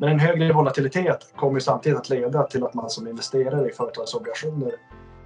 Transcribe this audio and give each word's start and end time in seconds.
Men 0.00 0.08
en 0.08 0.20
högre 0.20 0.52
volatilitet 0.52 1.32
kommer 1.36 1.60
samtidigt 1.60 1.98
att 1.98 2.08
leda 2.08 2.42
till 2.42 2.64
att 2.64 2.74
man 2.74 2.90
som 2.90 3.08
investerare 3.08 3.70
i 3.70 3.72
företagsobligationer 3.72 4.72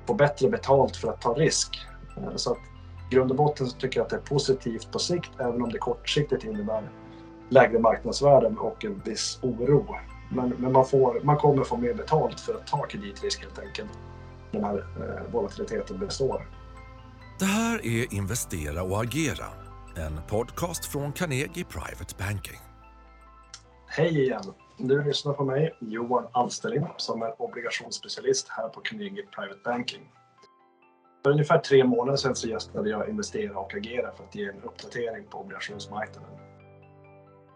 får 0.07 0.15
bättre 0.15 0.49
betalt 0.49 0.97
för 0.97 1.09
att 1.09 1.21
ta 1.21 1.35
risk. 1.35 1.87
Eh, 2.17 2.37
så 2.37 2.53
att 2.53 2.59
i 3.11 3.15
grund 3.15 3.31
och 3.31 3.37
botten 3.37 3.67
så 3.67 3.77
tycker 3.79 4.01
jag 4.01 4.05
att 4.05 4.11
det 4.11 4.17
är 4.17 4.21
positivt 4.21 4.93
på 4.93 4.99
sikt, 4.99 5.31
även 5.39 5.63
om 5.63 5.69
det 5.69 5.79
kortsiktigt 5.79 6.45
innebär 6.45 6.91
lägre 7.49 7.79
marknadsvärden 7.79 8.59
och 8.59 8.85
en 8.85 9.03
viss 9.05 9.39
oro. 9.43 9.97
Men, 10.31 10.49
men 10.59 10.73
man, 10.73 10.87
får, 10.87 11.21
man 11.23 11.37
kommer 11.37 11.65
få 11.65 11.77
mer 11.77 11.95
betalt 11.95 12.41
för 12.41 12.55
att 12.55 12.67
ta 12.67 12.83
kreditrisk 12.83 13.43
helt 13.43 13.59
enkelt. 13.59 13.91
Den 14.51 14.65
här 14.65 14.77
eh, 14.77 15.33
volatiliteten 15.33 15.99
består. 15.99 16.49
Det 17.39 17.45
här 17.45 17.87
är 17.87 18.15
Investera 18.15 18.83
och 18.83 19.03
agera, 19.03 19.47
en 19.97 20.21
podcast 20.29 20.85
från 20.85 21.13
Carnegie 21.13 21.65
Private 21.65 22.15
Banking. 22.19 22.61
Hej 23.87 24.23
igen! 24.23 24.43
Du 24.79 25.05
lyssnar 25.05 25.33
på 25.33 25.45
mig, 25.45 25.75
Johan 25.81 26.27
Alsterlind, 26.33 26.87
som 26.97 27.23
är 27.23 27.43
obligationsspecialist 27.43 28.49
här 28.49 28.69
på 28.69 28.81
Carnegie 28.81 29.27
Private 29.37 29.61
Banking. 29.65 30.13
För 31.23 31.31
ungefär 31.31 31.59
tre 31.59 31.85
månader 31.85 32.17
sedan 32.17 32.37
så 32.37 32.49
gästade 32.49 32.91
jag 32.91 33.09
Investera 33.09 33.59
och 33.59 33.75
agera 33.75 34.13
för 34.13 34.25
att 34.25 34.35
ge 34.35 34.49
en 34.49 34.63
uppdatering 34.63 35.25
på 35.31 35.39
obligationsmarknaden. 35.39 36.31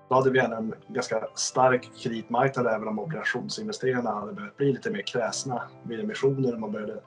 Då 0.08 0.14
hade 0.14 0.30
vi 0.30 0.38
en 0.38 0.74
ganska 0.88 1.28
stark 1.34 1.91
kreditmarknad 1.96 2.66
även 2.66 2.88
om 2.88 2.98
obligationsinvesterarna 2.98 4.10
hade 4.10 4.33
börjat 4.33 4.56
bli 4.56 4.72
lite 4.72 4.91
mer 4.91 5.02
kräsna 5.02 5.62
vid 5.83 6.00
emissioner. 6.00 6.56
Man 6.56 6.72
började 6.72 7.00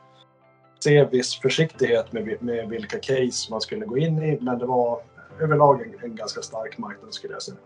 se 0.79 1.05
viss 1.05 1.39
försiktighet 1.39 2.11
med, 2.11 2.43
med 2.43 2.69
vilka 2.69 2.99
case 2.99 3.51
man 3.51 3.61
skulle 3.61 3.85
gå 3.85 3.97
in 3.97 4.23
i 4.23 4.37
men 4.41 4.59
det 4.59 4.65
var 4.65 5.01
överlag 5.39 5.81
en, 5.81 6.03
en 6.03 6.15
ganska 6.15 6.41
stark 6.41 6.77
marknad 6.77 7.13
skulle 7.13 7.33
jag 7.33 7.41
säga. 7.41 7.57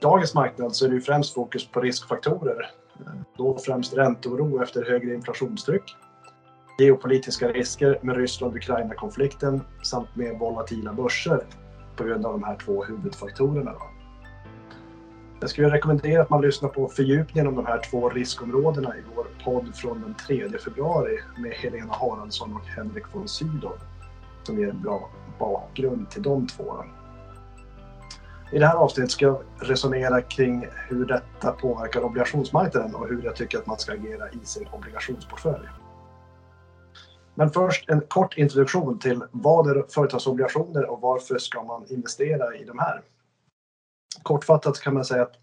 Dagens 0.00 0.34
marknad 0.34 0.76
så 0.76 0.86
är 0.86 0.88
det 0.88 1.00
främst 1.00 1.34
fokus 1.34 1.68
på 1.68 1.80
riskfaktorer. 1.80 2.70
Då 3.38 3.58
främst 3.58 3.96
ränteoro 3.96 4.62
efter 4.62 4.84
högre 4.84 5.14
inflationstryck, 5.14 5.96
geopolitiska 6.78 7.48
risker 7.48 7.98
med 8.02 8.16
Ryssland-Ukraina-konflikten 8.16 9.60
samt 9.82 10.16
mer 10.16 10.38
volatila 10.38 10.92
börser 10.92 11.46
på 11.96 12.04
grund 12.04 12.26
av 12.26 12.32
de 12.32 12.44
här 12.44 12.56
två 12.56 12.84
huvudfaktorerna. 12.84 13.72
Då. 13.72 13.82
Jag 15.40 15.50
skulle 15.50 15.70
rekommendera 15.70 16.22
att 16.22 16.30
man 16.30 16.40
lyssnar 16.40 16.68
på 16.68 16.88
fördjupningen 16.88 17.46
om 17.46 17.54
de 17.54 17.66
här 17.66 17.80
två 17.90 18.08
riskområdena 18.08 18.96
i 18.96 19.02
vår 19.16 19.26
podd 19.44 19.76
från 19.76 20.02
den 20.02 20.14
3 20.26 20.58
februari 20.58 21.18
med 21.38 21.52
Helena 21.52 21.94
Haraldsson 21.94 22.56
och 22.56 22.66
Henrik 22.66 23.04
von 23.12 23.28
Sydow 23.28 23.72
som 24.42 24.58
ger 24.58 24.68
en 24.68 24.82
bra 24.82 25.10
bakgrund 25.38 26.10
till 26.10 26.22
de 26.22 26.46
två. 26.46 26.84
I 28.52 28.58
det 28.58 28.66
här 28.66 28.76
avsnittet 28.76 29.10
ska 29.10 29.24
jag 29.24 29.42
resonera 29.58 30.22
kring 30.22 30.68
hur 30.88 31.06
detta 31.06 31.52
påverkar 31.52 32.00
obligationsmarknaden 32.00 32.94
och 32.94 33.08
hur 33.08 33.22
jag 33.24 33.36
tycker 33.36 33.58
att 33.58 33.66
man 33.66 33.78
ska 33.78 33.92
agera 33.92 34.30
i 34.30 34.38
sin 34.44 34.68
obligationsportfölj. 34.72 35.68
Men 37.34 37.50
först 37.50 37.88
en 37.88 38.00
kort 38.00 38.38
introduktion 38.38 38.98
till 38.98 39.24
vad 39.30 39.70
är 39.70 39.84
företagsobligationer 39.88 40.90
och 40.90 41.00
varför 41.00 41.38
ska 41.38 41.62
man 41.62 41.84
investera 41.88 42.56
i 42.56 42.64
de 42.64 42.78
här? 42.78 43.02
Kortfattat 44.22 44.80
kan 44.80 44.94
man 44.94 45.04
säga 45.04 45.22
att 45.22 45.34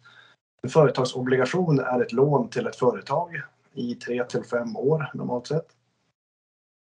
en 0.64 0.70
företagsobligation 0.70 1.80
är 1.80 2.02
ett 2.02 2.12
lån 2.12 2.50
till 2.50 2.68
ett 2.68 2.76
företag 2.76 3.42
i 3.74 3.96
3 3.96 4.24
till 4.24 4.44
5 4.44 4.78
år 4.78 5.12
normalt 5.14 5.48
sett. 5.48 5.68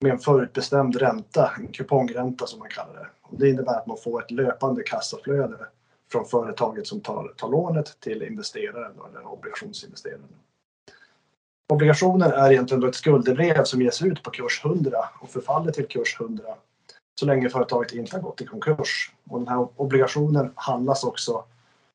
Med 0.02 0.12
en 0.12 0.20
förutbestämd 0.20 0.96
ränta, 0.96 1.52
en 1.58 1.68
kupongränta 1.68 2.46
som 2.46 2.60
man 2.60 2.70
kallar 2.70 2.94
det. 2.94 3.08
Och 3.22 3.40
det 3.40 3.50
innebär 3.50 3.78
att 3.78 3.88
man 3.88 3.98
får 3.98 4.24
ett 4.24 4.32
löpande 4.32 4.84
kassaflöde 4.84 5.68
från 6.12 6.26
företaget 6.26 6.88
som 6.88 7.02
tar, 7.02 7.34
tar 7.38 7.50
lånet 7.50 8.00
till 8.00 8.24
investeraren 8.24 8.92
eller 9.10 9.26
obligationsinvesteraren. 9.26 10.28
Obligationer 11.74 12.32
är 12.32 12.52
egentligen 12.52 12.84
ett 12.84 12.96
skuldebrev 12.96 13.64
som 13.64 13.82
ges 13.82 14.02
ut 14.02 14.24
på 14.24 14.32
kurs 14.32 14.62
100 14.66 14.98
och 15.22 15.30
förfaller 15.30 15.72
till 15.72 15.88
kurs 15.88 16.18
100 16.22 16.44
så 17.22 17.26
länge 17.26 17.50
företaget 17.50 17.92
inte 17.92 18.16
har 18.16 18.22
gått 18.22 18.42
i 18.42 18.46
konkurs. 18.46 19.12
Och 19.30 19.40
den 19.40 19.48
här 19.48 19.68
obligationen 19.76 20.52
handlas 20.56 21.04
också 21.04 21.44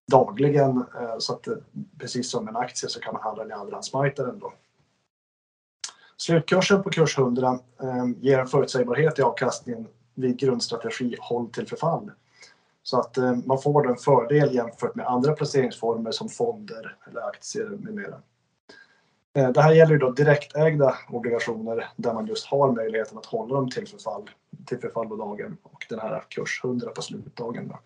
dagligen 0.06 0.84
eh, 1.00 1.18
så 1.18 1.32
att 1.32 1.46
eh, 1.46 1.54
precis 1.98 2.30
som 2.30 2.48
en 2.48 2.56
aktie 2.56 2.88
så 2.88 3.00
kan 3.00 3.12
man 3.12 3.22
handla 3.22 3.42
den 3.42 3.50
i 3.50 3.54
andrahandsmarknaden. 3.54 4.38
Då. 4.38 4.52
Slutkursen 6.16 6.82
på 6.82 6.90
kurs 6.90 7.18
100 7.18 7.58
eh, 7.82 8.06
ger 8.20 8.38
en 8.38 8.46
förutsägbarhet 8.46 9.18
i 9.18 9.22
avkastningen 9.22 9.86
vid 10.14 10.38
grundstrategi 10.38 11.16
håll 11.20 11.50
till 11.50 11.66
förfall. 11.66 12.10
Så 12.86 13.00
att 13.00 13.16
eh, 13.16 13.36
man 13.44 13.58
får 13.58 13.90
en 13.90 13.96
fördel 13.96 14.54
jämfört 14.54 14.94
med 14.94 15.06
andra 15.06 15.32
placeringsformer 15.32 16.10
som 16.10 16.28
fonder 16.28 16.96
eller 17.06 17.20
aktier 17.20 17.66
med 17.66 17.94
mera. 17.94 18.22
Eh, 19.34 19.48
det 19.48 19.60
här 19.60 19.72
gäller 19.72 19.92
ju 19.92 19.98
då 19.98 20.10
direktägda 20.10 20.94
obligationer 21.08 21.88
där 21.96 22.14
man 22.14 22.26
just 22.26 22.46
har 22.46 22.72
möjligheten 22.72 23.18
att 23.18 23.26
hålla 23.26 23.54
dem 23.54 23.70
till 23.70 23.88
förfall, 23.88 24.30
till 24.66 24.78
förfall 24.78 25.08
på 25.08 25.16
dagen 25.16 25.56
och 25.62 25.86
den 25.88 25.98
här 25.98 26.24
kurs 26.28 26.60
100 26.64 26.90
på 26.90 27.02
slutdagen. 27.02 27.68
Då. 27.68 27.78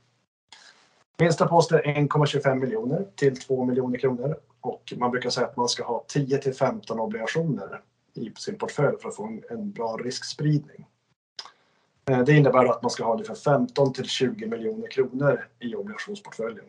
Minsta 1.19 1.49
post 1.49 1.73
är 1.73 1.83
1,25 1.83 2.55
miljoner 2.55 3.07
till 3.17 3.41
2 3.41 3.65
miljoner 3.65 3.99
kronor 3.99 4.37
och 4.61 4.93
man 4.97 5.11
brukar 5.11 5.31
säga 5.31 5.47
att 5.47 5.57
man 5.57 5.69
ska 5.69 5.85
ha 5.85 6.05
10 6.09 6.39
till 6.39 6.55
15 6.55 7.01
obligationer 7.01 7.81
i 8.15 8.33
sin 8.39 8.59
portfölj 8.59 8.97
för 9.03 9.09
att 9.09 9.17
få 9.17 9.39
en 9.51 9.73
bra 9.73 9.97
riskspridning. 9.97 10.87
Eh, 12.11 12.25
det 12.25 12.33
innebär 12.33 12.65
att 12.65 12.83
man 12.83 12.91
ska 12.91 13.05
ha 13.05 13.13
ungefär 13.13 13.35
15 13.35 13.93
till 13.93 14.05
20 14.05 14.47
miljoner 14.47 14.89
kronor 14.89 15.49
i 15.59 15.75
obligationsportföljen. 15.75 16.65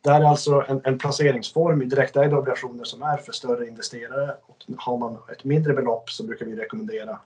Det 0.00 0.10
här 0.10 0.20
är 0.20 0.24
alltså 0.24 0.64
en, 0.68 0.80
en 0.84 0.98
placeringsform 0.98 1.82
i 1.82 1.84
direktägda 1.84 2.38
obligationer 2.38 2.84
som 2.84 3.02
är 3.02 3.16
för 3.16 3.32
större 3.32 3.66
investerare 3.66 4.36
och 4.46 4.56
har 4.78 4.98
man 4.98 5.18
ett 5.32 5.44
mindre 5.44 5.72
belopp 5.72 6.10
så 6.10 6.24
brukar 6.24 6.46
vi 6.46 6.56
rekommendera 6.56 7.18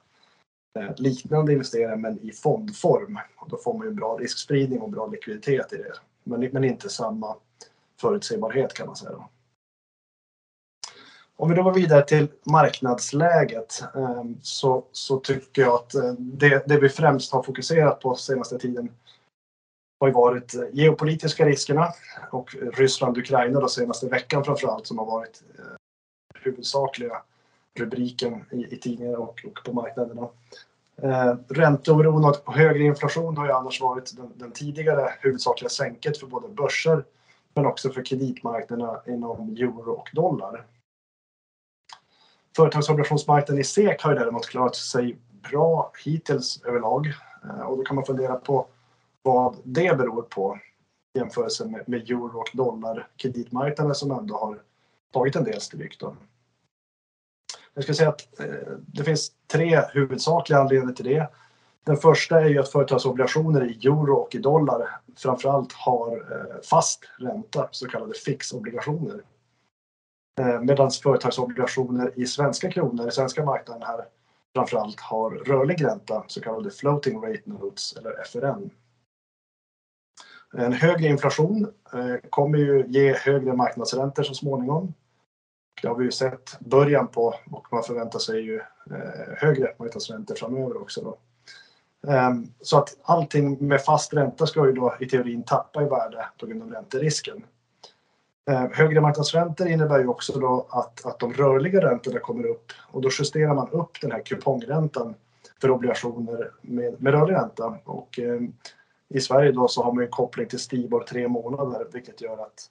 Eh, 0.77 0.91
liknande 0.97 1.53
investeringar 1.53 1.97
men 1.97 2.19
i 2.21 2.33
fondform. 2.33 3.19
Och 3.37 3.49
då 3.49 3.57
får 3.57 3.75
man 3.79 3.87
ju 3.87 3.93
bra 3.93 4.17
riskspridning 4.17 4.81
och 4.81 4.91
bra 4.91 5.07
likviditet 5.07 5.73
i 5.73 5.77
det. 5.77 5.93
Men, 6.25 6.49
men 6.53 6.65
inte 6.65 6.89
samma 6.89 7.37
förutsägbarhet 8.01 8.75
kan 8.75 8.87
man 8.87 8.97
säga. 8.97 9.11
Då. 9.11 9.29
Om 11.39 11.49
vi 11.49 11.55
då 11.55 11.63
går 11.63 11.73
vidare 11.73 12.03
till 12.03 12.29
marknadsläget 12.45 13.85
ehm, 13.95 14.37
så, 14.43 14.85
så 14.93 15.19
tycker 15.21 15.63
jag 15.63 15.75
att 15.75 15.95
eh, 15.95 16.13
det, 16.19 16.69
det 16.69 16.81
vi 16.81 16.89
främst 16.89 17.33
har 17.33 17.43
fokuserat 17.43 18.01
på 18.01 18.15
senaste 18.15 18.59
tiden 18.59 18.89
har 20.01 20.11
varit 20.11 20.55
eh, 20.55 20.63
geopolitiska 20.73 21.47
riskerna 21.47 21.89
och 22.31 22.57
Ryssland-Ukraina 22.73 23.61
då 23.61 23.69
senaste 23.69 24.09
veckan 24.09 24.45
framförallt 24.45 24.87
som 24.87 24.99
har 24.99 25.07
varit 25.07 25.43
eh, 25.59 25.65
huvudsakliga 26.41 27.23
rubriken 27.79 28.45
i, 28.51 28.75
i 28.75 28.79
tidningar 28.79 29.17
och, 29.17 29.45
och 29.47 29.65
på 29.65 29.73
marknaderna. 29.73 30.29
Eh, 31.03 31.35
ränteoron 31.49 32.25
och 32.25 32.55
högre 32.55 32.85
inflation 32.85 33.37
har 33.37 33.47
ju 33.47 33.53
annars 33.53 33.81
varit 33.81 34.17
den, 34.17 34.33
den, 34.37 34.53
tidigare 34.53 35.13
huvudsakliga 35.21 35.69
sänket 35.69 36.19
för 36.19 36.27
både 36.27 36.49
börser 36.49 37.05
men 37.55 37.67
också 37.67 37.91
för 37.91 38.05
kreditmarknaderna 38.05 39.01
inom 39.07 39.57
euro 39.57 39.91
och 39.91 40.09
dollar. 40.13 40.65
Företagsobligationsmarknaden 42.56 43.61
i 43.61 43.65
SEK 43.65 44.03
har 44.03 44.12
ju 44.12 44.19
däremot 44.19 44.47
klarat 44.47 44.77
sig 44.77 45.19
bra 45.50 45.93
hittills 46.05 46.62
överlag 46.65 47.06
eh, 47.44 47.61
och 47.61 47.77
då 47.77 47.83
kan 47.83 47.97
man 47.97 48.05
fundera 48.05 48.37
på 48.37 48.67
vad 49.22 49.56
det 49.65 49.99
beror 49.99 50.22
på 50.22 50.59
i 51.15 51.19
jämförelse 51.19 51.65
med, 51.65 51.89
med 51.89 52.11
euro 52.11 52.39
och 52.39 52.50
dollar 52.53 53.09
kreditmarknaden 53.16 53.95
som 53.95 54.11
ändå 54.11 54.37
har 54.37 54.62
tagit 55.12 55.37
en 55.37 55.45
del 55.45 55.61
stryk. 55.61 56.00
Då. 56.00 56.16
Jag 57.75 57.84
ska 57.84 57.95
säga 57.95 58.09
att 58.09 58.41
eh, 58.41 58.47
det 58.87 59.05
finns 59.05 59.33
tre 59.47 59.83
huvudsakliga 59.93 60.59
anledningar 60.59 60.93
till 60.95 61.05
det. 61.05 61.28
Den 61.84 61.97
första 61.97 62.41
är 62.41 62.49
ju 62.49 62.59
att 62.59 62.72
företagsobligationer 62.72 63.65
i 63.65 63.87
euro 63.87 64.15
och 64.15 64.34
i 64.34 64.39
dollar 64.39 65.00
framförallt 65.16 65.72
har 65.72 66.16
eh, 66.16 66.61
fast 66.71 67.05
ränta, 67.19 67.69
så 67.71 67.89
kallade 67.89 68.15
fixobligationer. 68.15 69.22
Eh, 70.41 70.60
medan 70.60 70.91
företagsobligationer 70.91 72.12
i 72.16 72.27
svenska 72.27 72.71
kronor, 72.71 73.09
i 73.09 73.10
svenska 73.10 73.44
marknaden 73.44 73.83
här, 73.83 74.04
framförallt 74.54 75.00
har 75.00 75.30
rörlig 75.30 75.84
ränta, 75.84 76.24
så 76.27 76.41
kallade 76.41 76.71
floating 76.71 77.22
rate 77.22 77.42
notes 77.44 77.97
eller 77.97 78.24
FRN. 78.24 78.71
En 80.54 80.72
högre 80.72 81.09
inflation 81.09 81.72
eh, 81.92 82.28
kommer 82.30 82.59
ju 82.59 82.84
ge 82.88 83.15
högre 83.15 83.53
marknadsräntor 83.53 84.22
så 84.22 84.34
småningom 84.34 84.94
det 85.83 85.88
har 85.88 85.94
vi 85.94 86.04
ju 86.04 86.10
sett 86.10 86.60
början 86.60 87.09
på 87.09 87.34
och 87.50 87.66
man 87.72 87.83
förväntar 87.83 88.18
sig 88.18 88.41
ju 88.41 88.56
eh, 88.91 89.36
högre 89.36 89.74
marknadsräntor 89.78 90.34
framöver 90.34 90.83
också. 90.83 91.00
Då. 91.03 91.18
Ehm, 92.12 92.53
så 92.60 92.78
att 92.78 92.97
allting 93.03 93.68
med 93.68 93.80
fast 93.80 94.15
ränta 94.15 94.47
ska 94.47 94.66
ju 94.66 94.72
då 94.72 94.97
i 95.00 95.06
teorin 95.06 95.42
tappa 95.42 95.83
i 95.83 95.84
värde 95.84 96.28
på 96.41 96.47
grund 96.47 96.62
av 96.62 96.71
ränterisken. 96.71 97.44
Eh, 98.51 98.71
högre 98.72 99.01
marknadsräntor 99.01 99.69
innebär 99.69 99.98
ju 99.98 100.07
också 100.07 100.39
då 100.39 100.66
att, 100.71 101.07
att 101.07 101.19
de 101.19 101.33
rörliga 101.33 101.81
räntorna 101.81 102.21
kommer 102.21 102.47
upp 102.47 102.72
och 102.91 103.01
då 103.01 103.09
justerar 103.19 103.54
man 103.54 103.71
upp 103.71 104.01
den 104.01 104.13
här 104.13 104.21
kupongräntan 104.21 105.15
för 105.60 105.71
obligationer 105.71 106.53
med, 106.60 107.03
med 107.03 107.15
rörlig 107.15 107.34
ränta. 107.34 107.78
Och, 107.84 108.19
eh, 108.19 108.41
I 109.09 109.21
Sverige 109.21 109.53
då 109.53 109.69
så 109.69 109.83
har 109.83 109.93
man 109.93 110.04
en 110.04 110.10
koppling 110.10 110.47
till 110.47 110.59
Stibor 110.59 111.01
tre 111.01 111.28
månader 111.28 111.87
vilket 111.93 112.21
gör 112.21 112.43
att 112.43 112.71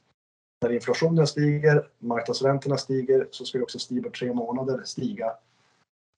när 0.62 0.74
inflationen 0.74 1.28
stiger, 1.28 1.88
marknadsräntorna 2.00 2.78
stiger, 2.78 3.28
så 3.32 3.46
ska 3.46 3.62
också 3.62 3.80
Stibor 3.80 4.10
tre 4.10 4.34
månader 4.34 4.82
stiga. 4.84 5.32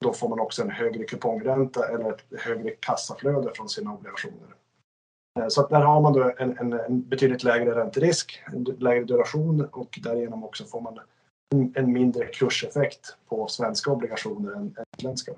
Då 0.02 0.14
får 0.14 0.30
man 0.30 0.40
också 0.40 0.62
en 0.62 0.70
högre 0.70 1.04
kupongränta 1.04 1.88
eller 1.88 2.10
ett 2.12 2.24
högre 2.40 2.70
kassaflöde 2.70 3.52
från 3.56 3.70
sina 3.70 3.94
obligationer. 3.94 4.56
Eh, 5.38 5.48
så 5.48 5.62
att 5.62 5.70
där 5.70 5.82
har 5.82 6.02
man 6.02 6.14
då 6.14 6.32
en, 6.38 6.58
en, 6.58 6.74
en 6.74 7.10
betydligt 7.10 7.44
lägre 7.44 7.76
ränterisk, 7.76 8.44
en 8.54 8.64
lägre 8.64 9.04
duration 9.04 9.66
och 9.72 10.00
därigenom 10.04 10.44
också 10.44 10.66
får 10.66 10.82
man 10.82 11.00
en, 11.56 11.74
en 11.76 11.94
mindre 11.94 12.26
kurseffekt 12.26 13.16
på 13.30 13.48
svenska 13.48 13.92
obligationer 13.92 14.52
än 14.52 14.76
utländska. 14.98 15.32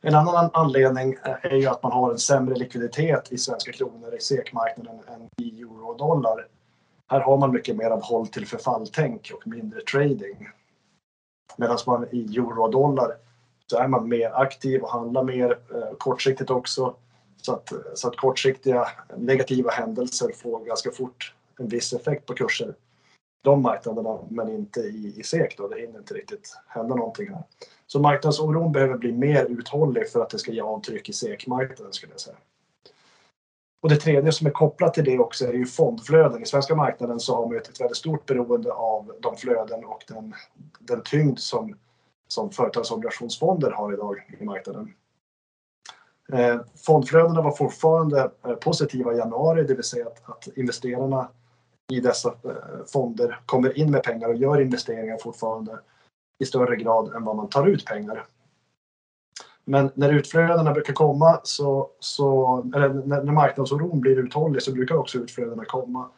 En 0.00 0.14
annan 0.14 0.50
anledning 0.52 1.16
eh, 1.24 1.36
är 1.42 1.56
ju 1.56 1.66
att 1.66 1.82
man 1.82 1.92
har 1.92 2.10
en 2.10 2.18
sämre 2.18 2.54
likviditet 2.54 3.32
i 3.32 3.38
svenska 3.38 3.72
kronor 3.72 4.14
i 4.14 4.20
SEK-marknaden 4.20 5.00
än 5.08 5.28
i 5.44 5.60
euro 5.60 5.86
och 5.86 5.96
dollar. 5.96 6.46
Här 7.08 7.20
har 7.20 7.38
man 7.38 7.52
mycket 7.52 7.76
mer 7.76 7.90
av 7.90 8.02
håll 8.02 8.26
till 8.26 8.46
förfalltänk 8.46 9.32
och 9.34 9.46
mindre 9.46 9.80
trading. 9.80 10.48
Medan 11.56 11.78
man 11.86 12.06
i 12.10 12.36
euro 12.36 12.62
och 12.62 12.70
dollar 12.70 13.16
så 13.66 13.78
är 13.78 13.88
man 13.88 14.08
mer 14.08 14.30
aktiv 14.34 14.82
och 14.82 14.90
handlar 14.90 15.22
mer 15.22 15.58
eh, 15.74 15.96
kortsiktigt 15.98 16.50
också. 16.50 16.94
Så 17.42 17.52
att, 17.52 17.72
så 17.94 18.08
att 18.08 18.16
kortsiktiga 18.16 18.88
negativa 19.16 19.70
händelser 19.70 20.32
får 20.32 20.64
ganska 20.64 20.90
fort 20.90 21.34
en 21.58 21.68
viss 21.68 21.92
effekt 21.92 22.26
på 22.26 22.34
kurser. 22.34 22.74
De 23.44 23.62
marknaderna, 23.62 24.18
men 24.28 24.48
inte 24.48 24.80
i, 24.80 25.14
i 25.16 25.22
SEK 25.22 25.56
då, 25.56 25.68
det 25.68 25.80
hinner 25.80 25.98
inte 25.98 26.14
riktigt 26.14 26.56
hända 26.66 26.94
någonting 26.94 27.28
här. 27.28 27.42
Så 27.86 28.00
marknadsoron 28.00 28.72
behöver 28.72 28.98
bli 28.98 29.12
mer 29.12 29.44
uthållig 29.44 30.08
för 30.08 30.20
att 30.20 30.30
det 30.30 30.38
ska 30.38 30.52
ge 30.52 30.60
avtryck 30.60 31.08
i 31.08 31.12
SEK-marknaden 31.12 31.92
skulle 31.92 32.12
jag 32.12 32.20
säga. 32.20 32.36
Och 33.82 33.88
det 33.88 33.96
tredje 33.96 34.32
som 34.32 34.46
är 34.46 34.50
kopplat 34.50 34.94
till 34.94 35.04
det 35.04 35.18
också 35.18 35.46
är 35.46 35.52
ju 35.52 35.66
fondflöden. 35.66 36.42
I 36.42 36.46
svenska 36.46 36.74
marknaden 36.74 37.20
så 37.20 37.34
har 37.34 37.46
man 37.46 37.56
ett 37.56 37.80
väldigt 37.80 37.96
stort 37.96 38.26
beroende 38.26 38.72
av 38.72 39.12
de 39.20 39.36
flöden 39.36 39.84
och 39.84 40.04
den, 40.08 40.34
den 40.78 41.02
tyngd 41.02 41.38
som, 41.38 41.76
som 42.28 42.50
företagsobligationsfonder 42.50 43.70
har 43.70 43.92
idag 43.92 44.36
i 44.40 44.44
marknaden. 44.44 44.94
Eh, 46.32 46.60
fondflödena 46.86 47.42
var 47.42 47.50
fortfarande 47.50 48.30
eh, 48.46 48.54
positiva 48.54 49.14
i 49.14 49.16
januari, 49.16 49.64
det 49.64 49.74
vill 49.74 49.84
säga 49.84 50.06
att, 50.06 50.30
att 50.30 50.48
investerarna 50.56 51.28
i 51.92 52.00
dessa 52.00 52.28
eh, 52.28 52.84
fonder 52.92 53.40
kommer 53.46 53.78
in 53.78 53.90
med 53.90 54.02
pengar 54.02 54.28
och 54.28 54.34
gör 54.34 54.60
investeringar 54.60 55.18
fortfarande 55.18 55.78
i 56.38 56.44
större 56.44 56.76
grad 56.76 57.14
än 57.14 57.24
vad 57.24 57.36
man 57.36 57.48
tar 57.48 57.66
ut 57.66 57.84
pengar. 57.84 58.24
Men 59.64 59.90
när 59.94 60.12
utflödena 60.12 60.72
brukar 60.72 60.92
komma 60.92 61.40
så, 61.44 61.90
så 61.98 62.58
eller 62.74 62.88
när, 62.88 63.22
när 63.22 63.32
marknadsoron 63.32 64.00
blir 64.00 64.18
uthållig 64.18 64.62
så 64.62 64.72
brukar 64.72 64.94
också 64.94 65.18
utflödena 65.18 65.64
komma. 65.64 66.08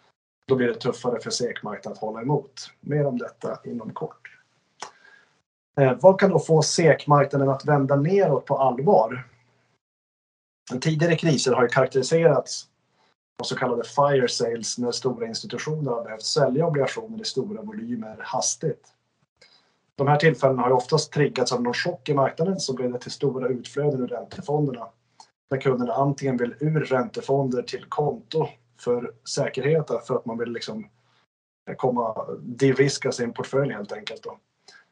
Då 0.46 0.56
blir 0.56 0.66
det 0.66 0.74
tuffare 0.74 1.20
för 1.20 1.30
SEK-marknaden 1.30 1.92
att 1.92 1.98
hålla 1.98 2.22
emot. 2.22 2.70
Mer 2.80 3.06
om 3.06 3.18
detta 3.18 3.58
inom 3.64 3.92
kort. 3.92 4.30
Eh, 5.76 5.92
vad 6.00 6.20
kan 6.20 6.30
då 6.30 6.38
få 6.38 6.62
SEK-marknaden 6.62 7.48
att 7.48 7.64
vända 7.64 7.96
neråt 7.96 8.44
på 8.44 8.58
allvar? 8.58 9.24
Tidigare 10.80 11.16
kriser 11.16 11.52
har 11.52 11.62
ju 11.62 11.68
karaktäriserats 11.68 12.66
av 13.42 13.44
så 13.44 13.56
kallade 13.56 13.84
fire 13.84 14.28
sales 14.28 14.78
när 14.78 14.92
stora 14.92 15.26
institutioner 15.26 15.90
har 15.90 16.04
behövt 16.04 16.22
sälja 16.22 16.66
obligationer 16.66 17.20
i 17.20 17.24
stora 17.24 17.62
volymer 17.62 18.16
hastigt. 18.20 18.94
De 19.96 20.08
här 20.08 20.16
tillfällena 20.16 20.62
har 20.62 20.68
ju 20.68 20.74
oftast 20.74 21.12
triggats 21.12 21.52
av 21.52 21.62
någon 21.62 21.74
chock 21.74 22.08
i 22.08 22.14
marknaden 22.14 22.60
som 22.60 22.78
leder 22.78 22.98
till 22.98 23.10
stora 23.10 23.48
utflöden 23.48 24.00
ur 24.00 24.08
räntefonderna. 24.08 24.88
Där 25.50 25.60
kunderna 25.60 25.92
antingen 25.92 26.36
vill 26.36 26.54
ur 26.60 26.80
räntefonder 26.80 27.62
till 27.62 27.84
konto 27.88 28.48
för 28.80 29.14
säkerhet 29.34 29.90
för 30.06 30.16
att 30.16 30.26
man 30.26 30.38
vill 30.38 30.52
liksom 30.52 30.88
eh, 31.70 31.76
komma 31.76 32.26
de-riska 32.40 33.12
sin 33.12 33.32
portfölj 33.32 33.72
helt 33.72 33.92
enkelt. 33.92 34.22
Då. 34.22 34.38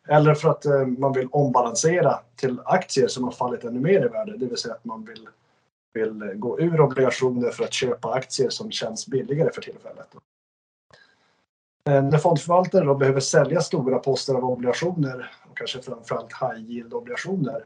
Eller 0.08 0.34
för 0.34 0.48
att 0.48 0.64
eh, 0.64 0.86
man 0.86 1.12
vill 1.12 1.28
ombalansera 1.32 2.18
till 2.36 2.60
aktier 2.64 3.08
som 3.08 3.24
har 3.24 3.30
fallit 3.30 3.64
ännu 3.64 3.80
mer 3.80 4.04
i 4.04 4.08
värde, 4.08 4.36
det 4.36 4.46
vill 4.46 4.56
säga 4.56 4.74
att 4.74 4.84
man 4.84 5.04
vill, 5.04 5.28
vill 5.94 6.32
gå 6.34 6.60
ur 6.60 6.80
obligationer 6.80 7.50
för 7.50 7.64
att 7.64 7.72
köpa 7.72 8.12
aktier 8.12 8.50
som 8.50 8.70
känns 8.70 9.06
billigare 9.06 9.50
för 9.52 9.62
tillfället. 9.62 10.14
När 11.84 12.18
fondförvaltare 12.18 12.84
då 12.84 12.94
behöver 12.94 13.20
sälja 13.20 13.60
stora 13.60 13.98
poster 13.98 14.34
av 14.34 14.44
obligationer 14.44 15.30
och 15.50 15.56
kanske 15.56 15.82
framförallt 15.82 16.32
high 16.40 16.70
yield 16.70 16.94
obligationer 16.94 17.64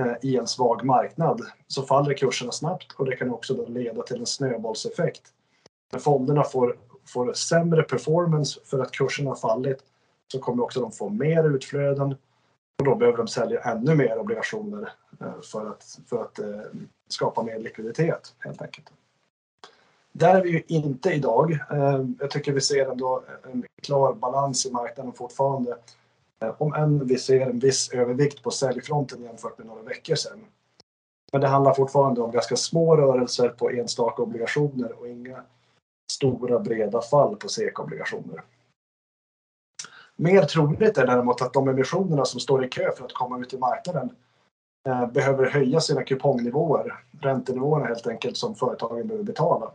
eh, 0.00 0.12
i 0.22 0.36
en 0.36 0.46
svag 0.46 0.84
marknad 0.84 1.40
så 1.66 1.82
faller 1.82 2.14
kurserna 2.14 2.52
snabbt 2.52 2.92
och 2.92 3.04
det 3.04 3.16
kan 3.16 3.30
också 3.30 3.54
då 3.54 3.66
leda 3.66 4.02
till 4.02 4.20
en 4.20 4.26
snöbollseffekt. 4.26 5.22
När 5.92 5.98
fonderna 5.98 6.44
får, 6.44 6.76
får 7.06 7.32
sämre 7.32 7.82
performance 7.82 8.60
för 8.64 8.78
att 8.78 8.92
kurserna 8.92 9.30
har 9.30 9.36
fallit 9.36 9.78
så 10.32 10.38
kommer 10.38 10.62
också 10.62 10.80
de 10.80 10.92
få 10.92 11.08
mer 11.08 11.54
utflöden 11.54 12.16
och 12.78 12.84
då 12.84 12.94
behöver 12.94 13.18
de 13.18 13.28
sälja 13.28 13.60
ännu 13.60 13.94
mer 13.94 14.18
obligationer 14.18 14.92
Eh, 15.20 15.40
för 15.40 15.70
att, 15.70 15.98
för 16.06 16.22
att 16.22 16.38
eh, 16.38 16.60
skapa 17.08 17.42
mer 17.42 17.58
likviditet 17.58 18.34
helt 18.38 18.62
enkelt. 18.62 18.92
Där 20.12 20.34
är 20.34 20.42
vi 20.42 20.50
ju 20.50 20.62
inte 20.66 21.10
idag. 21.10 21.52
Eh, 21.52 22.04
jag 22.20 22.30
tycker 22.30 22.52
vi 22.52 22.60
ser 22.60 22.90
ändå 22.90 23.24
en 23.52 23.64
klar 23.82 24.14
balans 24.14 24.66
i 24.66 24.72
marknaden 24.72 25.12
fortfarande. 25.12 25.78
Om 26.58 26.74
än 26.74 27.06
vi 27.06 27.18
ser 27.18 27.40
en 27.40 27.58
viss 27.58 27.92
övervikt 27.92 28.42
på 28.42 28.50
säljfronten 28.50 29.22
jämfört 29.22 29.58
med 29.58 29.66
några 29.66 29.82
veckor 29.82 30.14
sedan. 30.14 30.44
Men 31.32 31.40
det 31.40 31.48
handlar 31.48 31.74
fortfarande 31.74 32.20
om 32.20 32.30
ganska 32.30 32.56
små 32.56 32.96
rörelser 32.96 33.48
på 33.48 33.70
enstaka 33.70 34.22
obligationer 34.22 35.00
och 35.00 35.08
inga 35.08 35.42
stora 36.12 36.58
breda 36.58 37.02
fall 37.02 37.36
på 37.36 37.48
SEK-obligationer. 37.48 38.42
Mer 40.16 40.42
troligt 40.42 40.98
är 40.98 41.06
däremot 41.06 41.42
att 41.42 41.52
de 41.52 41.68
emissionerna 41.68 42.24
som 42.24 42.40
står 42.40 42.64
i 42.64 42.68
kö 42.68 42.92
för 42.96 43.04
att 43.04 43.12
komma 43.12 43.38
ut 43.38 43.54
i 43.54 43.58
marknaden 43.58 44.16
Eh, 44.86 45.06
behöver 45.06 45.50
höja 45.50 45.80
sina 45.80 46.02
kupongnivåer, 46.02 47.04
räntenivåerna 47.20 47.86
helt 47.86 48.06
enkelt 48.06 48.36
som 48.36 48.54
företagen 48.54 49.06
behöver 49.06 49.24
betala. 49.24 49.72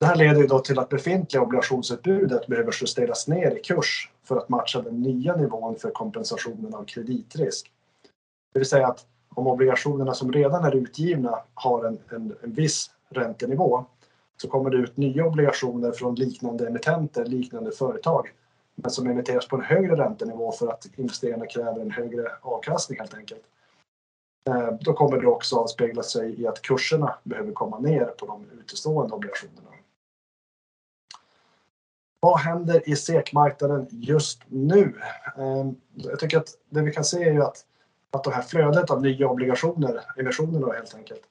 Det 0.00 0.06
här 0.06 0.16
leder 0.16 0.40
ju 0.40 0.46
då 0.46 0.58
till 0.58 0.78
att 0.78 0.88
befintliga 0.88 1.42
obligationsutbudet 1.42 2.46
behöver 2.46 2.74
justeras 2.80 3.28
ner 3.28 3.50
i 3.50 3.60
kurs 3.60 4.10
för 4.24 4.36
att 4.36 4.48
matcha 4.48 4.82
den 4.82 5.02
nya 5.02 5.36
nivån 5.36 5.76
för 5.76 5.90
kompensationen 5.90 6.74
av 6.74 6.84
kreditrisk. 6.84 7.70
Det 8.52 8.58
vill 8.58 8.68
säga 8.68 8.86
att 8.86 9.06
om 9.34 9.46
obligationerna 9.46 10.14
som 10.14 10.32
redan 10.32 10.64
är 10.64 10.76
utgivna 10.76 11.38
har 11.54 11.84
en, 11.84 11.98
en, 12.10 12.36
en 12.42 12.52
viss 12.52 12.90
räntenivå 13.10 13.84
så 14.36 14.48
kommer 14.48 14.70
det 14.70 14.76
ut 14.76 14.96
nya 14.96 15.26
obligationer 15.26 15.92
från 15.92 16.14
liknande 16.14 16.66
emittenter, 16.66 17.24
liknande 17.24 17.72
företag 17.72 18.28
men 18.74 18.90
som 18.90 19.06
emitteras 19.06 19.48
på 19.48 19.56
en 19.56 19.62
högre 19.62 19.96
räntenivå 19.96 20.52
för 20.52 20.68
att 20.68 20.86
investerarna 20.96 21.46
kräver 21.46 21.80
en 21.80 21.90
högre 21.90 22.32
avkastning 22.42 22.98
helt 22.98 23.14
enkelt. 23.14 23.42
Eh, 24.48 24.72
då 24.80 24.92
kommer 24.92 25.20
det 25.20 25.26
också 25.26 25.56
avspegla 25.56 26.02
sig 26.02 26.40
i 26.40 26.46
att 26.46 26.62
kurserna 26.62 27.18
behöver 27.24 27.52
komma 27.52 27.78
ner 27.78 28.04
på 28.04 28.26
de 28.26 28.46
utestående 28.60 29.14
obligationerna. 29.14 29.70
Vad 32.20 32.38
händer 32.38 32.88
i 32.88 32.96
SEK-marknaden 32.96 33.86
just 33.90 34.42
nu? 34.48 35.00
Eh, 35.36 35.70
jag 35.94 36.18
tycker 36.18 36.38
att 36.38 36.48
det 36.70 36.82
vi 36.82 36.92
kan 36.92 37.04
se 37.04 37.28
är 37.28 37.32
ju 37.32 37.42
att, 37.42 37.64
att 38.10 38.24
det 38.24 38.30
här 38.30 38.42
flödet 38.42 38.90
av 38.90 39.02
nya 39.02 39.28
obligationer, 39.28 40.04
emissionerna 40.16 40.72
helt 40.72 40.94
enkelt, 40.94 41.22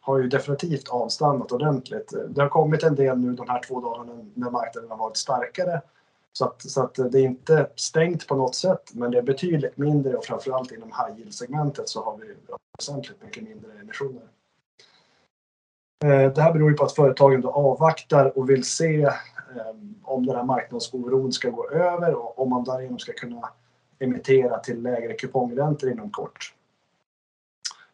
har 0.00 0.18
ju 0.18 0.28
definitivt 0.28 0.88
avstannat 0.88 1.52
ordentligt. 1.52 2.14
Eh, 2.14 2.20
det 2.20 2.42
har 2.42 2.48
kommit 2.48 2.82
en 2.82 2.94
del 2.94 3.18
nu 3.18 3.32
de 3.32 3.48
här 3.48 3.62
två 3.62 3.80
dagarna 3.80 4.12
när 4.34 4.50
marknaden 4.50 4.90
har 4.90 4.96
varit 4.96 5.16
starkare. 5.16 5.80
Så 6.32 6.44
att, 6.44 6.70
så 6.70 6.82
att 6.82 6.94
det 6.94 7.20
är 7.20 7.24
inte 7.24 7.70
stängt 7.76 8.26
på 8.26 8.34
något 8.34 8.54
sätt, 8.54 8.90
men 8.92 9.10
det 9.10 9.18
är 9.18 9.22
betydligt 9.22 9.76
mindre 9.76 10.16
och 10.16 10.24
framförallt 10.24 10.72
inom 10.72 10.88
high 10.88 11.18
yield-segmentet 11.18 11.88
så 11.88 12.04
har 12.04 12.16
vi 12.16 12.34
väsentligt 12.78 13.22
mycket 13.22 13.42
mindre 13.42 13.72
emissioner. 13.80 14.22
Eh, 16.04 16.32
det 16.32 16.42
här 16.42 16.52
beror 16.52 16.70
ju 16.70 16.76
på 16.76 16.84
att 16.84 16.94
företagen 16.94 17.40
då 17.40 17.50
avvaktar 17.50 18.38
och 18.38 18.50
vill 18.50 18.64
se 18.64 19.02
eh, 19.02 19.12
om 20.02 20.26
den 20.26 20.36
här 20.36 20.44
marknadsoron 20.44 21.32
ska 21.32 21.50
gå 21.50 21.70
över 21.70 22.14
och 22.14 22.38
om 22.38 22.50
man 22.50 22.64
därigenom 22.64 22.98
ska 22.98 23.12
kunna 23.12 23.48
emittera 23.98 24.58
till 24.58 24.82
lägre 24.82 25.14
kupongräntor 25.14 25.90
inom 25.90 26.10
kort. 26.10 26.54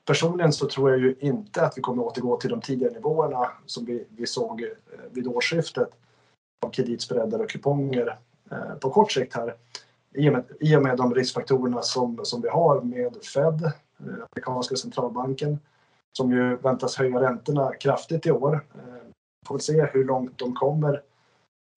Personligen 0.04 0.52
så 0.52 0.68
tror 0.68 0.90
jag 0.90 0.98
ju 0.98 1.16
inte 1.20 1.62
att 1.62 1.78
vi 1.78 1.82
kommer 1.82 2.02
återgå 2.02 2.36
till 2.36 2.50
de 2.50 2.60
tidigare 2.60 2.92
nivåerna 2.92 3.50
som 3.66 3.84
vi, 3.84 4.04
vi 4.08 4.26
såg 4.26 4.62
eh, 4.62 4.68
vid 5.10 5.26
årsskiftet 5.26 5.90
av 6.66 6.70
kreditspreadar 6.70 7.38
och 7.38 7.50
kuponger 7.50 8.18
Eh, 8.50 8.74
på 8.74 8.90
kort 8.90 9.12
sikt 9.12 9.34
här. 9.34 9.54
I 10.14 10.28
och, 10.28 10.32
med, 10.32 10.44
I 10.60 10.76
och 10.76 10.82
med 10.82 10.96
de 10.96 11.14
riskfaktorerna 11.14 11.82
som, 11.82 12.20
som 12.24 12.42
vi 12.42 12.48
har 12.48 12.80
med 12.80 13.16
Fed, 13.24 13.64
eh, 13.64 13.72
amerikanska 13.98 14.76
centralbanken, 14.76 15.58
som 16.16 16.32
ju 16.32 16.56
väntas 16.56 16.96
höja 16.96 17.20
räntorna 17.20 17.72
kraftigt 17.74 18.26
i 18.26 18.30
år. 18.30 18.54
Eh, 18.74 18.80
vi 19.40 19.46
Får 19.46 19.54
väl 19.54 19.62
se 19.62 19.86
hur 19.92 20.04
långt 20.04 20.38
de 20.38 20.54
kommer 20.54 21.02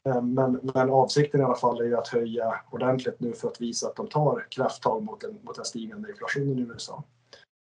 men, 0.03 0.59
men 0.73 0.89
avsikten 0.89 1.41
i 1.41 1.43
alla 1.43 1.55
fall 1.55 1.81
är 1.81 1.85
ju 1.85 1.97
att 1.97 2.07
höja 2.07 2.55
ordentligt 2.71 3.19
nu 3.19 3.33
för 3.33 3.47
att 3.47 3.61
visa 3.61 3.87
att 3.87 3.95
de 3.95 4.07
tar 4.07 4.45
krafttag 4.49 5.03
mot 5.03 5.21
den, 5.21 5.39
mot 5.43 5.55
den 5.55 5.65
stigande 5.65 6.09
inflationen 6.09 6.59
i 6.59 6.61
USA. 6.61 7.03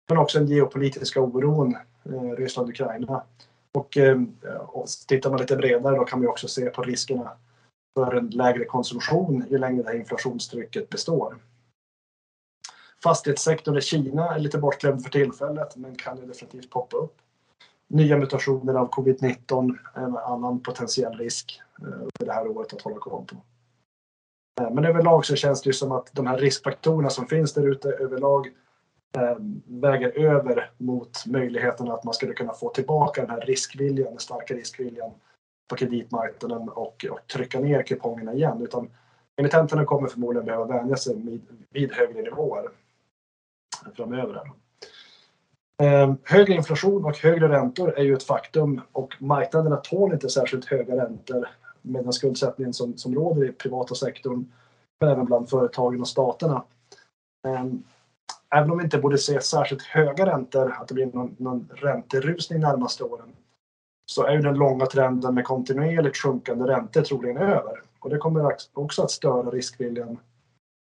Men 0.09 0.17
också 0.17 0.39
den 0.39 0.47
geopolitiska 0.47 1.21
oron, 1.21 1.77
eh, 2.05 2.31
Ryssland-Ukraina. 2.37 3.23
Och, 3.73 3.97
eh, 3.97 4.21
och 4.67 4.87
tittar 5.07 5.29
man 5.29 5.39
lite 5.39 5.55
bredare 5.55 5.95
då 5.95 6.05
kan 6.05 6.19
man 6.19 6.29
också 6.29 6.47
se 6.47 6.69
på 6.69 6.81
riskerna 6.81 7.31
för 7.97 8.15
en 8.15 8.29
lägre 8.29 8.65
konsumtion 8.65 9.45
ju 9.49 9.57
längre 9.57 9.83
det 9.83 9.89
här 9.89 9.95
inflationstrycket 9.95 10.89
består. 10.89 11.37
Fastighetssektorn 13.03 13.77
i 13.77 13.81
Kina 13.81 14.35
är 14.35 14.39
lite 14.39 14.57
bortglömd 14.57 15.03
för 15.03 15.09
tillfället 15.09 15.75
men 15.75 15.95
kan 15.95 16.17
ju 16.17 16.25
definitivt 16.25 16.69
poppa 16.69 16.97
upp. 16.97 17.15
Nya 17.87 18.17
mutationer 18.17 18.73
av 18.73 18.89
covid-19 18.89 19.77
är 19.93 20.01
en 20.01 20.17
annan 20.17 20.59
potentiell 20.59 21.17
risk 21.17 21.61
eh, 21.81 21.87
under 21.87 22.25
det 22.25 22.33
här 22.33 22.47
året 22.47 22.73
att 22.73 22.81
hålla 22.81 22.97
koll 22.99 23.25
på. 23.25 23.35
Eh, 24.61 24.71
men 24.71 24.85
överlag 24.85 25.25
så 25.25 25.35
känns 25.35 25.61
det 25.61 25.67
ju 25.67 25.73
som 25.73 25.91
att 25.91 26.09
de 26.13 26.27
här 26.27 26.37
riskfaktorerna 26.37 27.09
som 27.09 27.27
finns 27.27 27.53
där 27.53 27.67
ute 27.67 27.89
överlag 27.89 28.47
eh, 29.17 29.37
väger 29.65 30.09
över 30.17 30.71
mot 30.77 31.25
möjligheten 31.25 31.91
att 31.91 32.03
man 32.03 32.13
skulle 32.13 32.33
kunna 32.33 32.53
få 32.53 32.69
tillbaka 32.69 33.21
den 33.21 33.29
här 33.29 33.41
riskviljan, 33.41 34.09
den 34.09 34.19
starka 34.19 34.53
riskviljan 34.53 35.11
på 35.67 35.75
kreditmarknaden 35.75 36.69
och, 36.69 37.05
och 37.09 37.19
trycka 37.33 37.59
ner 37.59 37.83
kupongerna 37.83 38.33
igen. 38.33 38.61
Utan 38.61 38.89
emittenterna 39.35 39.85
kommer 39.85 40.07
förmodligen 40.07 40.45
behöva 40.45 40.65
vänja 40.65 40.95
sig 40.95 41.15
vid, 41.15 41.41
vid 41.69 41.91
högre 41.91 42.21
nivåer 42.21 42.69
framöver. 43.95 44.51
Eh, 45.83 46.13
högre 46.23 46.53
inflation 46.53 47.05
och 47.05 47.17
högre 47.17 47.49
räntor 47.49 47.93
är 47.97 48.03
ju 48.03 48.13
ett 48.13 48.23
faktum 48.23 48.81
och 48.91 49.15
marknaderna 49.19 49.75
tål 49.75 50.13
inte 50.13 50.29
särskilt 50.29 50.65
höga 50.65 50.95
räntor 50.95 51.47
med 51.81 52.03
den 52.03 52.13
skuldsättningen 52.13 52.73
som, 52.73 52.97
som 52.97 53.15
råder 53.15 53.49
i 53.49 53.51
privata 53.51 53.95
sektorn 53.95 54.51
men 54.99 55.09
även 55.09 55.25
bland 55.25 55.49
företagen 55.49 56.01
och 56.01 56.07
staterna. 56.07 56.63
Eh, 57.47 57.65
även 58.55 58.71
om 58.71 58.77
vi 58.77 58.83
inte 58.83 58.97
borde 58.97 59.17
se 59.17 59.41
särskilt 59.41 59.81
höga 59.81 60.25
räntor, 60.25 60.75
att 60.79 60.87
det 60.87 60.93
blir 60.93 61.05
någon, 61.05 61.35
någon 61.39 61.69
ränterusning 61.73 62.59
närmaste 62.59 63.03
åren, 63.03 63.35
så 64.11 64.23
är 64.23 64.31
ju 64.31 64.41
den 64.41 64.55
långa 64.55 64.85
trenden 64.85 65.33
med 65.33 65.45
kontinuerligt 65.45 66.17
sjunkande 66.17 66.65
räntor 66.65 67.01
troligen 67.01 67.37
över. 67.37 67.81
Och 67.99 68.09
det 68.09 68.17
kommer 68.17 68.55
också 68.73 69.03
att 69.03 69.11
störa 69.11 69.49
riskviljan 69.49 70.19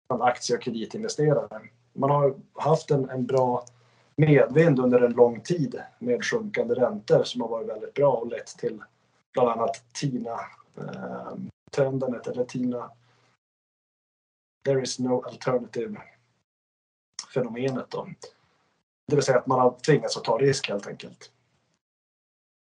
bland 0.08 0.24
aktie 0.24 0.56
och 0.56 0.62
kreditinvesterare. 0.62 1.62
Man 1.94 2.10
har 2.10 2.36
haft 2.54 2.92
en, 2.92 3.10
en 3.10 3.26
bra 3.26 3.66
medvind 4.16 4.80
under 4.80 5.02
en 5.02 5.12
lång 5.12 5.42
tid 5.42 5.82
med 6.00 6.26
sjunkande 6.26 6.76
räntor 6.76 7.24
som 7.24 7.42
har 7.42 7.48
varit 7.48 7.68
väldigt 7.68 7.94
bra 7.94 8.12
och 8.12 8.28
lett 8.28 8.58
till 8.58 8.84
bland 9.34 9.50
annat 9.50 9.84
TINA-trenden, 9.94 12.14
ehm, 12.14 12.16
eh, 12.16 12.22
eller 12.32 12.44
TINA 12.44 12.92
There 14.66 14.82
is 14.82 15.00
no 15.00 15.22
alternative 15.22 16.02
fenomenet 17.34 17.90
då. 17.90 18.08
Det 19.08 19.16
vill 19.16 19.24
säga 19.24 19.38
att 19.38 19.48
man 19.48 19.60
har 19.60 19.76
tvingats 19.86 20.18
att 20.18 20.24
ta 20.24 20.38
risk 20.38 20.70
helt 20.70 20.88
enkelt. 20.88 21.32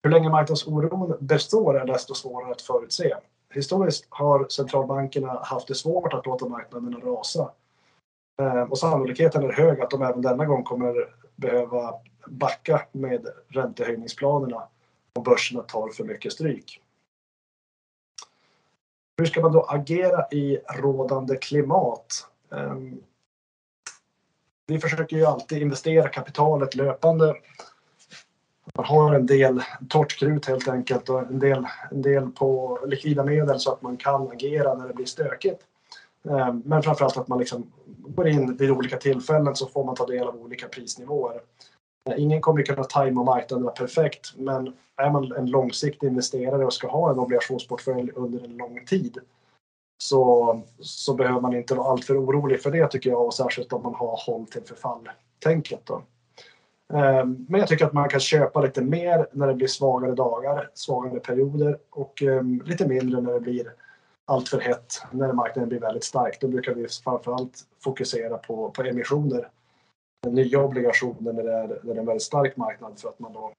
Hur 0.05 0.11
länge 0.11 0.29
marknadsoron 0.29 1.17
består 1.19 1.79
är 1.79 1.85
desto 1.85 2.13
svårare 2.13 2.51
att 2.51 2.61
förutse. 2.61 3.15
Historiskt 3.53 4.07
har 4.09 4.47
centralbankerna 4.49 5.39
haft 5.43 5.67
det 5.67 5.75
svårt 5.75 6.13
att 6.13 6.25
låta 6.25 6.47
marknaderna 6.47 6.99
rasa. 6.99 7.51
Ehm, 8.41 8.71
och 8.71 8.77
sannolikheten 8.77 9.43
är 9.43 9.51
hög 9.51 9.81
att 9.81 9.89
de 9.89 10.01
även 10.01 10.21
denna 10.21 10.45
gång 10.45 10.63
kommer 10.63 11.15
behöva 11.35 11.93
backa 12.27 12.85
med 12.91 13.27
räntehöjningsplanerna 13.47 14.67
om 15.13 15.23
börserna 15.23 15.61
tar 15.61 15.89
för 15.89 16.03
mycket 16.03 16.33
stryk. 16.33 16.81
Hur 19.17 19.25
ska 19.25 19.41
man 19.41 19.51
då 19.51 19.61
agera 19.61 20.27
i 20.31 20.57
rådande 20.57 21.37
klimat? 21.37 22.27
Ehm, 22.51 23.03
vi 24.67 24.79
försöker 24.79 25.17
ju 25.17 25.25
alltid 25.25 25.61
investera 25.61 26.07
kapitalet 26.07 26.75
löpande. 26.75 27.35
Man 28.73 28.85
har 28.85 29.13
en 29.13 29.25
del 29.25 29.61
torrt 29.89 30.19
krut 30.19 30.45
helt 30.45 30.67
enkelt 30.67 31.09
och 31.09 31.19
en 31.19 31.39
del, 31.39 31.67
en 31.91 32.01
del 32.01 32.31
på 32.31 32.79
likvida 32.85 33.23
medel 33.23 33.59
så 33.59 33.71
att 33.71 33.81
man 33.81 33.97
kan 33.97 34.31
agera 34.31 34.73
när 34.73 34.87
det 34.87 34.93
blir 34.93 35.05
stökigt. 35.05 35.61
Eh, 36.29 36.53
men 36.63 36.83
framförallt 36.83 37.17
att 37.17 37.27
man 37.27 37.39
liksom 37.39 37.71
går 37.85 38.27
in 38.27 38.55
vid 38.55 38.71
olika 38.71 38.97
tillfällen 38.97 39.55
så 39.55 39.67
får 39.67 39.85
man 39.85 39.95
ta 39.95 40.05
del 40.05 40.27
av 40.27 40.35
olika 40.35 40.67
prisnivåer. 40.67 41.41
Eh, 42.09 42.21
ingen 42.21 42.41
kommer 42.41 42.61
kunna 42.61 42.83
tajma 42.83 43.23
marknaderna 43.23 43.71
perfekt 43.71 44.33
men 44.37 44.73
är 44.97 45.09
man 45.09 45.31
en 45.31 45.45
långsiktig 45.45 46.07
investerare 46.07 46.65
och 46.65 46.73
ska 46.73 46.87
ha 46.87 47.11
en 47.11 47.19
obligationsportfölj 47.19 48.11
under 48.15 48.43
en 48.43 48.57
lång 48.57 48.85
tid 48.85 49.17
så, 49.97 50.61
så 50.79 51.13
behöver 51.13 51.41
man 51.41 51.55
inte 51.55 51.75
vara 51.75 51.91
alltför 51.91 52.25
orolig 52.25 52.61
för 52.61 52.71
det 52.71 52.87
tycker 52.87 53.09
jag 53.09 53.25
och 53.25 53.33
särskilt 53.33 53.73
om 53.73 53.83
man 53.83 53.95
har 53.95 54.19
håll 54.25 54.45
till 54.45 54.61
förfall-tänket. 54.61 55.89
Ehm, 56.93 57.45
men 57.49 57.59
jag 57.59 57.69
tycker 57.69 57.85
att 57.85 57.93
man 57.93 58.09
kan 58.09 58.19
köpa 58.19 58.61
lite 58.61 58.81
mer 58.81 59.27
när 59.31 59.47
det 59.47 59.53
blir 59.53 59.67
svagare 59.67 60.15
dagar, 60.15 60.69
svagare 60.73 61.19
perioder 61.19 61.77
och 61.89 62.21
ehm, 62.21 62.61
lite 62.65 62.87
mindre 62.87 63.21
när 63.21 63.33
det 63.33 63.39
blir 63.39 63.73
allt 64.25 64.49
för 64.49 64.59
hett 64.59 64.93
när 65.11 65.33
marknaden 65.33 65.69
blir 65.69 65.79
väldigt 65.79 66.03
stark. 66.03 66.41
Då 66.41 66.47
brukar 66.47 66.73
vi 66.73 66.87
framförallt 66.87 67.65
fokusera 67.83 68.37
på, 68.37 68.69
på 68.69 68.83
emissioner. 68.83 69.49
Nya 70.27 70.59
obligationer 70.59 71.33
när 71.33 71.43
det, 71.43 71.53
är, 71.53 71.67
när 71.67 71.93
det 71.93 71.97
är 71.97 71.99
en 71.99 72.05
väldigt 72.05 72.23
stark 72.23 72.57
marknad 72.57 72.99
för 72.99 73.09
att 73.09 73.19
man 73.19 73.33
då 73.33 73.51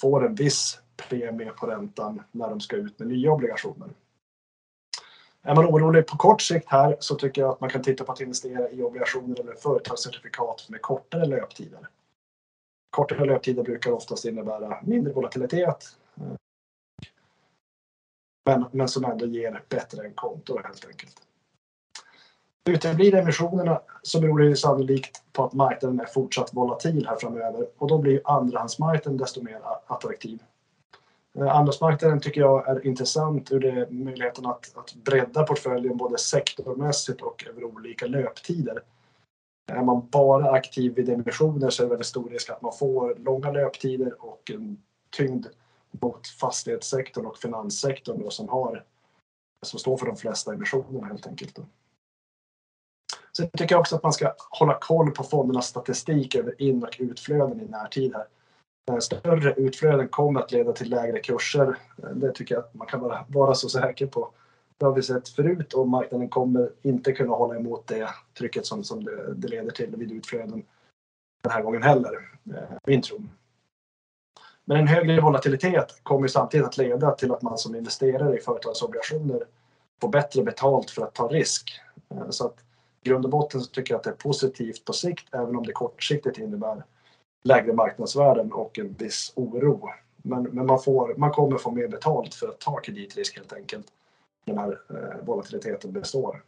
får 0.00 0.26
en 0.26 0.34
viss 0.34 0.78
premie 0.96 1.50
på 1.50 1.66
räntan 1.66 2.22
när 2.32 2.48
de 2.48 2.60
ska 2.60 2.76
ut 2.76 2.98
med 2.98 3.08
nya 3.08 3.32
obligationer. 3.32 3.88
Är 5.42 5.54
man 5.54 5.66
orolig 5.66 6.06
på 6.06 6.16
kort 6.16 6.42
sikt 6.42 6.68
här 6.68 6.96
så 7.00 7.14
tycker 7.14 7.42
jag 7.42 7.50
att 7.50 7.60
man 7.60 7.70
kan 7.70 7.82
titta 7.82 8.04
på 8.04 8.12
att 8.12 8.20
investera 8.20 8.70
i 8.70 8.82
obligationer 8.82 9.40
eller 9.40 9.54
företagscertifikat 9.54 10.66
med 10.68 10.82
kortare 10.82 11.24
löptider. 11.24 11.88
Kortare 12.90 13.24
löptider 13.24 13.62
brukar 13.62 13.92
oftast 13.92 14.24
innebära 14.24 14.78
mindre 14.82 15.12
volatilitet, 15.12 15.96
eh, 16.16 16.32
men, 18.46 18.64
men 18.72 18.88
som 18.88 19.04
ändå 19.04 19.26
ger 19.26 19.62
bättre 19.68 20.06
än 20.06 20.14
konto 20.14 20.58
helt 20.64 20.86
enkelt. 20.86 21.22
Uteblir 22.64 23.14
emissionerna 23.14 23.80
så 24.02 24.20
beror 24.20 24.38
det 24.38 24.56
sannolikt 24.56 25.22
på 25.32 25.44
att 25.44 25.52
marknaden 25.52 26.00
är 26.00 26.04
fortsatt 26.04 26.54
volatil 26.54 27.06
här 27.06 27.16
framöver 27.16 27.66
och 27.78 27.88
då 27.88 27.98
blir 27.98 28.20
andrahandsmarknaden 28.24 29.18
desto 29.18 29.42
mer 29.42 29.60
attraktiv. 29.86 30.42
Eh, 31.34 31.42
andrahandsmarknaden 31.42 32.20
tycker 32.20 32.40
jag 32.40 32.68
är 32.68 32.86
intressant 32.86 33.52
ur 33.52 33.60
det 33.60 33.90
möjligheten 33.90 34.46
att, 34.46 34.76
att 34.76 34.94
bredda 34.94 35.42
portföljen 35.42 35.96
både 35.96 36.18
sektormässigt 36.18 37.22
och 37.22 37.44
över 37.48 37.64
olika 37.64 38.06
löptider. 38.06 38.82
Är 39.70 39.82
man 39.82 40.08
bara 40.10 40.50
aktiv 40.50 40.94
vid 40.94 41.08
emissioner 41.08 41.70
så 41.70 41.82
är 41.82 41.84
det 41.84 41.90
väldigt 41.90 42.06
stor 42.06 42.30
risk 42.30 42.50
att 42.50 42.62
man 42.62 42.72
får 42.72 43.14
långa 43.18 43.50
löptider 43.50 44.24
och 44.24 44.50
en 44.50 44.82
tyngd 45.10 45.46
mot 45.90 46.26
fastighetssektorn 46.26 47.26
och 47.26 47.38
finanssektorn 47.38 48.22
då, 48.22 48.30
som, 48.30 48.48
har, 48.48 48.84
som 49.62 49.78
står 49.78 49.96
för 49.96 50.06
de 50.06 50.16
flesta 50.16 50.54
emissionerna 50.54 51.06
helt 51.06 51.26
enkelt. 51.26 51.54
Då. 51.54 51.62
Sen 53.36 53.50
tycker 53.50 53.74
jag 53.74 53.80
också 53.80 53.96
att 53.96 54.02
man 54.02 54.12
ska 54.12 54.34
hålla 54.50 54.78
koll 54.80 55.10
på 55.10 55.24
fondernas 55.24 55.66
statistik 55.66 56.34
över 56.34 56.62
in 56.62 56.82
och 56.82 56.96
utflöden 56.98 57.60
i 57.60 57.64
närtid. 57.64 58.14
Här. 58.14 58.26
Eh, 58.90 58.98
större 58.98 59.54
utflöden 59.54 60.08
kommer 60.08 60.40
att 60.40 60.52
leda 60.52 60.72
till 60.72 60.90
lägre 60.90 61.20
kurser. 61.20 61.76
Eh, 62.02 62.10
det 62.10 62.32
tycker 62.32 62.54
jag 62.54 62.64
att 62.64 62.74
man 62.74 62.86
kan 62.86 63.00
vara, 63.00 63.24
vara 63.28 63.54
så 63.54 63.68
säker 63.68 64.06
på. 64.06 64.32
Det 64.80 64.86
har 64.86 64.92
vi 64.92 65.02
sett 65.02 65.28
förut 65.28 65.72
och 65.72 65.88
marknaden 65.88 66.28
kommer 66.28 66.70
inte 66.82 67.12
kunna 67.12 67.34
hålla 67.34 67.56
emot 67.56 67.86
det 67.86 68.08
trycket 68.38 68.66
som, 68.66 68.84
som 68.84 69.04
det, 69.04 69.34
det 69.34 69.48
leder 69.48 69.70
till 69.70 69.96
vid 69.96 70.12
utflöden 70.12 70.62
den 71.42 71.52
här 71.52 71.62
gången 71.62 71.82
heller, 71.82 72.30
eh, 72.54 72.76
min 72.86 73.02
tro. 73.02 73.22
Men 74.64 74.76
en 74.76 74.86
högre 74.86 75.20
volatilitet 75.20 76.00
kommer 76.02 76.28
samtidigt 76.28 76.66
att 76.66 76.76
leda 76.76 77.10
till 77.10 77.32
att 77.32 77.42
man 77.42 77.58
som 77.58 77.74
investerare 77.74 78.38
i 78.38 78.40
företagsobligationer 78.40 79.44
får 80.00 80.08
bättre 80.08 80.42
betalt 80.42 80.90
för 80.90 81.02
att 81.02 81.14
ta 81.14 81.28
risk. 81.28 81.80
Eh, 82.10 82.30
så 82.30 82.46
att 82.46 82.56
i 83.02 83.08
grund 83.08 83.24
och 83.24 83.30
botten 83.30 83.60
så 83.60 83.70
tycker 83.70 83.94
jag 83.94 83.98
att 83.98 84.04
det 84.04 84.10
är 84.10 84.14
positivt 84.14 84.84
på 84.84 84.92
sikt 84.92 85.34
även 85.34 85.56
om 85.56 85.66
det 85.66 85.72
kortsiktigt 85.72 86.38
innebär 86.38 86.84
lägre 87.42 87.72
marknadsvärden 87.72 88.52
och 88.52 88.78
en 88.78 88.92
viss 88.92 89.32
oro. 89.36 89.90
Men, 90.16 90.42
men 90.42 90.66
man, 90.66 90.82
får, 90.82 91.14
man 91.16 91.32
kommer 91.32 91.58
få 91.58 91.70
mer 91.70 91.88
betalt 91.88 92.34
för 92.34 92.48
att 92.48 92.58
ta 92.58 92.76
kreditrisk 92.80 93.36
helt 93.36 93.52
enkelt. 93.52 93.86
Den 94.50 94.58
här 94.58 94.80
eh, 94.90 95.24
volatiliteten 95.26 95.92
består. 95.92 96.42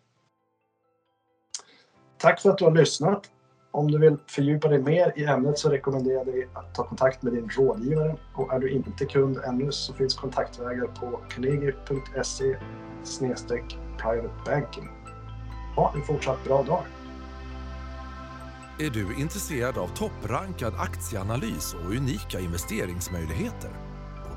Tack 2.19 2.41
för 2.41 2.51
att 2.51 2.59
du 2.59 2.65
har 2.65 2.73
lyssnat. 2.73 3.31
Om 3.71 3.91
du 3.91 3.99
vill 3.99 4.17
fördjupa 4.27 4.69
dig 4.69 4.83
mer 4.83 5.13
i 5.17 5.25
ämnet 5.25 5.59
så 5.59 5.71
rekommenderar 5.71 6.17
jag 6.17 6.27
dig 6.27 6.49
att 6.55 6.75
ta 6.75 6.85
kontakt 6.85 7.23
med 7.23 7.33
din 7.33 7.49
rådgivare 7.49 8.17
och 8.35 8.53
är 8.53 8.59
du 8.59 8.71
inte 8.71 9.05
kund 9.05 9.39
ännu 9.45 9.73
så 9.73 9.93
finns 9.93 10.15
kontaktvägar 10.15 10.87
på 10.87 11.21
carnegie.se 11.29 12.57
privatebanking. 13.99 14.89
Ha 15.77 15.95
en 15.95 16.03
fortsatt 16.03 16.45
bra 16.45 16.63
dag! 16.63 16.83
Är 18.79 18.91
du 18.91 19.21
intresserad 19.21 19.79
av 19.79 19.89
topprankad 19.89 20.75
aktieanalys 20.79 21.75
och 21.75 21.91
unika 21.91 22.41
investeringsmöjligheter? 22.41 23.92